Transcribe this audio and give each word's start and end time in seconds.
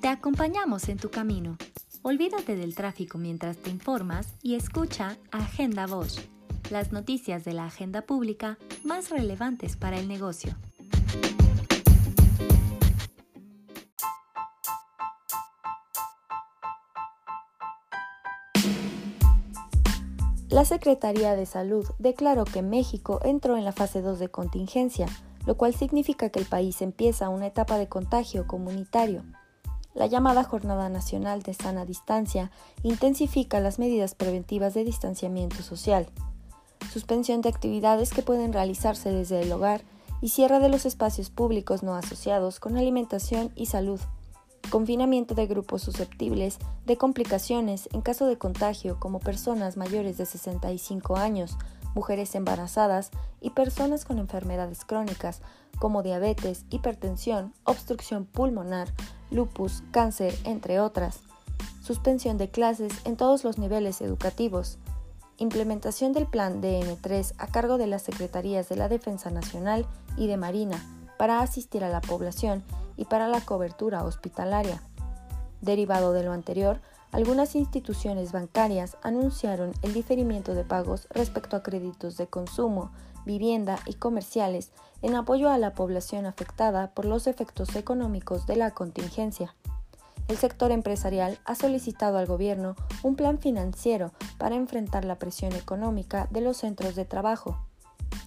Te 0.00 0.08
acompañamos 0.08 0.88
en 0.88 0.96
tu 0.96 1.10
camino. 1.10 1.58
Olvídate 2.00 2.56
del 2.56 2.74
tráfico 2.74 3.18
mientras 3.18 3.58
te 3.58 3.68
informas 3.68 4.32
y 4.42 4.54
escucha 4.54 5.18
Agenda 5.30 5.86
Bosch, 5.86 6.20
las 6.70 6.90
noticias 6.90 7.44
de 7.44 7.52
la 7.52 7.66
agenda 7.66 8.00
pública 8.00 8.56
más 8.82 9.10
relevantes 9.10 9.76
para 9.76 9.98
el 9.98 10.08
negocio. 10.08 10.56
La 20.48 20.64
Secretaría 20.64 21.36
de 21.36 21.44
Salud 21.44 21.84
declaró 21.98 22.46
que 22.46 22.62
México 22.62 23.20
entró 23.22 23.58
en 23.58 23.66
la 23.66 23.72
fase 23.72 24.00
2 24.00 24.18
de 24.18 24.28
contingencia, 24.28 25.08
lo 25.44 25.58
cual 25.58 25.74
significa 25.74 26.30
que 26.30 26.38
el 26.38 26.46
país 26.46 26.80
empieza 26.80 27.28
una 27.28 27.48
etapa 27.48 27.76
de 27.76 27.88
contagio 27.88 28.46
comunitario. 28.46 29.24
La 29.94 30.06
llamada 30.06 30.44
Jornada 30.44 30.88
Nacional 30.88 31.42
de 31.42 31.54
Sana 31.54 31.84
Distancia 31.84 32.50
intensifica 32.82 33.60
las 33.60 33.78
medidas 33.78 34.14
preventivas 34.14 34.74
de 34.74 34.84
distanciamiento 34.84 35.62
social, 35.62 36.06
suspensión 36.92 37.40
de 37.40 37.48
actividades 37.48 38.12
que 38.12 38.22
pueden 38.22 38.52
realizarse 38.52 39.10
desde 39.10 39.42
el 39.42 39.52
hogar 39.52 39.82
y 40.20 40.28
cierre 40.28 40.60
de 40.60 40.68
los 40.68 40.86
espacios 40.86 41.30
públicos 41.30 41.82
no 41.82 41.94
asociados 41.94 42.60
con 42.60 42.76
alimentación 42.76 43.50
y 43.56 43.66
salud 43.66 44.00
confinamiento 44.70 45.34
de 45.34 45.46
grupos 45.46 45.82
susceptibles 45.82 46.58
de 46.86 46.96
complicaciones 46.96 47.88
en 47.92 48.00
caso 48.00 48.26
de 48.26 48.38
contagio 48.38 48.98
como 49.00 49.18
personas 49.18 49.76
mayores 49.76 50.16
de 50.16 50.26
65 50.26 51.16
años, 51.16 51.56
mujeres 51.94 52.34
embarazadas 52.34 53.10
y 53.40 53.50
personas 53.50 54.04
con 54.04 54.18
enfermedades 54.18 54.84
crónicas 54.84 55.42
como 55.78 56.02
diabetes, 56.02 56.64
hipertensión, 56.70 57.54
obstrucción 57.64 58.26
pulmonar, 58.26 58.88
lupus, 59.30 59.82
cáncer, 59.90 60.36
entre 60.44 60.80
otras. 60.80 61.20
Suspensión 61.82 62.38
de 62.38 62.50
clases 62.50 62.92
en 63.04 63.16
todos 63.16 63.44
los 63.44 63.58
niveles 63.58 64.00
educativos. 64.00 64.78
Implementación 65.38 66.12
del 66.12 66.26
plan 66.26 66.60
DN3 66.60 67.34
a 67.38 67.46
cargo 67.46 67.78
de 67.78 67.86
las 67.86 68.02
Secretarías 68.02 68.68
de 68.68 68.76
la 68.76 68.88
Defensa 68.88 69.30
Nacional 69.30 69.86
y 70.16 70.26
de 70.26 70.36
Marina 70.36 70.84
para 71.16 71.40
asistir 71.40 71.82
a 71.82 71.88
la 71.88 72.00
población 72.00 72.62
y 72.96 73.06
para 73.06 73.26
la 73.28 73.40
cobertura 73.40 74.04
hospitalaria. 74.04 74.82
Derivado 75.62 76.12
de 76.12 76.22
lo 76.22 76.32
anterior, 76.32 76.80
algunas 77.12 77.56
instituciones 77.56 78.32
bancarias 78.32 78.96
anunciaron 79.02 79.72
el 79.82 79.92
diferimiento 79.92 80.54
de 80.54 80.64
pagos 80.64 81.08
respecto 81.10 81.56
a 81.56 81.62
créditos 81.62 82.16
de 82.16 82.28
consumo, 82.28 82.92
vivienda 83.26 83.78
y 83.86 83.94
comerciales 83.94 84.70
en 85.02 85.14
apoyo 85.14 85.50
a 85.50 85.58
la 85.58 85.74
población 85.74 86.26
afectada 86.26 86.92
por 86.94 87.04
los 87.04 87.26
efectos 87.26 87.74
económicos 87.74 88.46
de 88.46 88.56
la 88.56 88.70
contingencia. 88.72 89.54
El 90.28 90.36
sector 90.36 90.70
empresarial 90.70 91.38
ha 91.44 91.56
solicitado 91.56 92.18
al 92.18 92.26
gobierno 92.26 92.76
un 93.02 93.16
plan 93.16 93.38
financiero 93.38 94.12
para 94.38 94.54
enfrentar 94.54 95.04
la 95.04 95.18
presión 95.18 95.52
económica 95.54 96.28
de 96.30 96.40
los 96.40 96.58
centros 96.58 96.94
de 96.94 97.04
trabajo. 97.04 97.58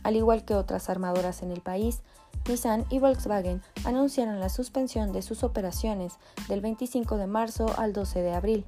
Al 0.04 0.16
igual 0.16 0.46
que 0.46 0.56
otras 0.56 0.90
armadoras 0.90 1.42
en 1.42 1.52
el 1.52 1.62
país, 1.62 2.02
Nissan 2.48 2.86
y 2.90 3.00
Volkswagen 3.00 3.62
anunciaron 3.86 4.40
la 4.40 4.50
suspensión 4.50 5.14
de 5.14 5.22
sus 5.22 5.44
operaciones 5.44 6.14
del 6.50 6.62
25 6.62 7.18
de 7.18 7.28
marzo 7.28 7.74
al 7.78 7.94
12 7.94 8.22
de 8.22 8.34
abril. 8.34 8.66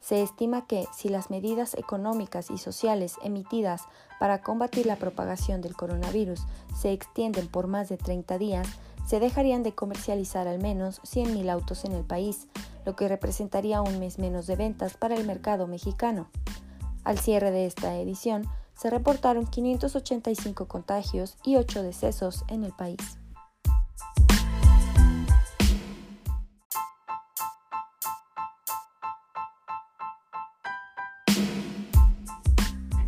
Se 0.00 0.22
estima 0.22 0.66
que, 0.66 0.86
si 0.96 1.08
las 1.08 1.30
medidas 1.30 1.74
económicas 1.74 2.50
y 2.50 2.58
sociales 2.58 3.16
emitidas 3.22 3.82
para 4.20 4.40
combatir 4.40 4.86
la 4.86 4.96
propagación 4.96 5.60
del 5.60 5.74
coronavirus 5.74 6.46
se 6.74 6.92
extienden 6.92 7.48
por 7.48 7.66
más 7.66 7.88
de 7.88 7.96
30 7.96 8.38
días, 8.38 8.68
se 9.04 9.20
dejarían 9.20 9.62
de 9.62 9.74
comercializar 9.74 10.48
al 10.48 10.60
menos 10.60 11.00
100.000 11.02 11.50
autos 11.50 11.84
en 11.84 11.92
el 11.92 12.04
país, 12.04 12.46
lo 12.84 12.96
que 12.96 13.08
representaría 13.08 13.82
un 13.82 13.98
mes 13.98 14.18
menos 14.18 14.46
de 14.46 14.56
ventas 14.56 14.96
para 14.96 15.16
el 15.16 15.26
mercado 15.26 15.66
mexicano. 15.66 16.28
Al 17.04 17.18
cierre 17.18 17.50
de 17.50 17.66
esta 17.66 17.96
edición, 17.96 18.48
se 18.76 18.90
reportaron 18.90 19.46
585 19.46 20.68
contagios 20.68 21.38
y 21.44 21.56
8 21.56 21.82
decesos 21.82 22.44
en 22.48 22.64
el 22.64 22.72
país. 22.72 23.18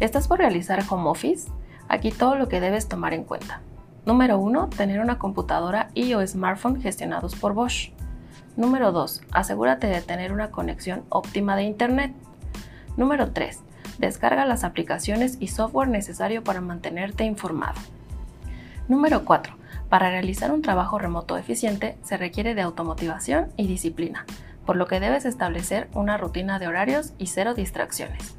¿Estás 0.01 0.29
por 0.29 0.39
realizar 0.39 0.83
home 0.89 1.09
office? 1.09 1.51
Aquí 1.89 2.13
todo 2.13 2.37
lo 2.37 2.49
que 2.49 2.61
debes 2.61 2.89
tomar 2.89 3.15
en 3.15 3.25
cuenta. 3.25 3.61
Número 4.07 4.39
1. 4.39 4.71
Tener 4.71 5.01
una 5.01 5.19
computadora 5.19 5.91
y 5.93 6.15
o 6.15 6.25
smartphone 6.27 6.81
gestionados 6.81 7.35
por 7.35 7.53
Bosch. 7.53 7.91
Número 8.57 8.93
2. 8.93 9.23
Asegúrate 9.33 9.89
de 9.89 10.01
tener 10.01 10.33
una 10.33 10.51
conexión 10.51 11.05
óptima 11.09 11.57
de 11.57 11.65
Internet. 11.65 12.15
Número 12.97 13.33
3. 13.33 13.61
Descarga 13.99 14.47
las 14.47 14.65
aplicaciones 14.65 15.37
y 15.41 15.49
software 15.49 15.89
necesario 15.89 16.45
para 16.45 16.61
mantenerte 16.61 17.25
informado. 17.25 17.81
Número 18.87 19.25
4. 19.25 19.55
Para 19.89 20.11
realizar 20.11 20.53
un 20.53 20.63
trabajo 20.63 20.99
remoto 20.99 21.37
eficiente 21.37 21.99
se 22.03 22.17
requiere 22.17 22.55
de 22.55 22.63
automotivación 22.63 23.49
y 23.57 23.67
disciplina, 23.67 24.25
por 24.65 24.77
lo 24.77 24.87
que 24.87 25.01
debes 25.01 25.25
establecer 25.25 25.89
una 25.95 26.17
rutina 26.17 26.59
de 26.59 26.69
horarios 26.69 27.13
y 27.19 27.27
cero 27.27 27.55
distracciones. 27.55 28.37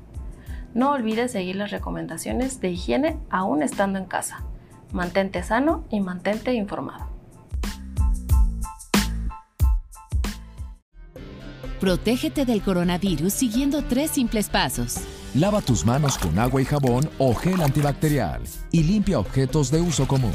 No 0.73 0.91
olvides 0.91 1.31
seguir 1.31 1.55
las 1.55 1.71
recomendaciones 1.71 2.61
de 2.61 2.69
higiene 2.69 3.17
aún 3.29 3.63
estando 3.63 3.97
en 3.99 4.05
casa. 4.05 4.43
Mantente 4.91 5.43
sano 5.43 5.83
y 5.89 5.99
mantente 5.99 6.53
informado. 6.53 7.07
Protégete 11.79 12.45
del 12.45 12.61
coronavirus 12.61 13.33
siguiendo 13.33 13.83
tres 13.83 14.11
simples 14.11 14.49
pasos. 14.49 14.99
Lava 15.35 15.61
tus 15.61 15.85
manos 15.85 16.17
con 16.17 16.39
agua 16.39 16.59
y 16.59 16.65
jabón 16.65 17.07
o 17.19 17.35
gel 17.35 17.61
antibacterial 17.61 18.41
y 18.71 18.81
limpia 18.81 19.19
objetos 19.19 19.69
de 19.69 19.79
uso 19.79 20.07
común. 20.07 20.33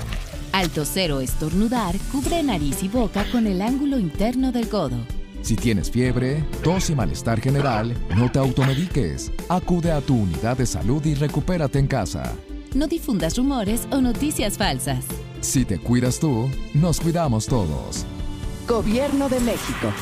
Al 0.52 0.70
toser 0.70 1.10
o 1.10 1.20
estornudar, 1.20 1.96
cubre 2.12 2.40
nariz 2.44 2.80
y 2.84 2.88
boca 2.88 3.26
con 3.32 3.48
el 3.48 3.60
ángulo 3.60 3.98
interno 3.98 4.52
del 4.52 4.68
codo. 4.68 4.96
Si 5.42 5.56
tienes 5.56 5.90
fiebre, 5.90 6.44
tos 6.62 6.90
y 6.90 6.94
malestar 6.94 7.40
general, 7.40 7.96
no 8.16 8.30
te 8.30 8.38
automediques. 8.38 9.32
Acude 9.48 9.90
a 9.90 10.00
tu 10.00 10.14
unidad 10.14 10.56
de 10.56 10.64
salud 10.64 11.04
y 11.04 11.16
recupérate 11.16 11.80
en 11.80 11.88
casa. 11.88 12.32
No 12.72 12.86
difundas 12.86 13.36
rumores 13.36 13.88
o 13.90 14.00
noticias 14.00 14.56
falsas. 14.56 15.04
Si 15.40 15.64
te 15.64 15.80
cuidas 15.80 16.20
tú, 16.20 16.48
nos 16.72 17.00
cuidamos 17.00 17.46
todos. 17.46 18.06
Gobierno 18.68 19.28
de 19.28 19.40
México. 19.40 19.92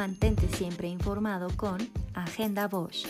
Mantente 0.00 0.48
siempre 0.48 0.88
informado 0.88 1.54
con 1.58 1.76
Agenda 2.14 2.68
Bosch. 2.68 3.06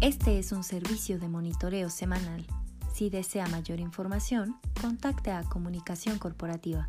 Este 0.00 0.38
es 0.38 0.50
un 0.52 0.64
servicio 0.64 1.18
de 1.18 1.28
monitoreo 1.28 1.90
semanal. 1.90 2.46
Si 2.90 3.10
desea 3.10 3.46
mayor 3.48 3.80
información, 3.80 4.56
contacte 4.80 5.30
a 5.30 5.42
Comunicación 5.42 6.18
Corporativa. 6.18 6.86